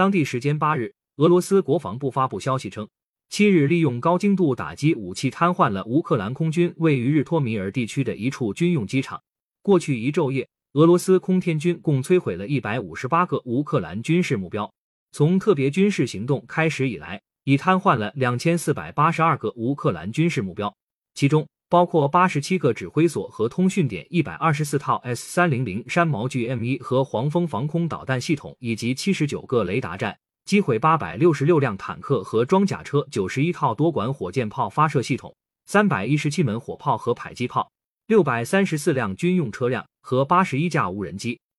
[0.00, 2.88] 当地时间八日，俄罗斯国防部发布消息称，
[3.28, 9.22] 七日利用高精度打击武器瘫痪了乌克兰空军位于日托米尔地区的一处军用机场。
[9.60, 14.72] 过去一昼夜，俄罗斯空天军共摧毁了一百五十八个乌克兰军事目标。
[15.12, 20.74] 从特别军事行动开始以来，已瘫痪了两千四百八十二个乌克兰军事目标，
[21.12, 35.32] 其中包括八十七个指挥所和通讯点、一百二十四套 S 三零零山毛榉 M 一和黄蜂防空导弹系统，以及七十九个雷达站，击毁八百六十六辆坦克和装甲车，九十一套多管火箭炮发射系统，
[35.66, 37.70] 三百一十七门火炮和迫击炮，
[38.08, 41.40] 六百三十四辆军用车辆和八十一架无人机。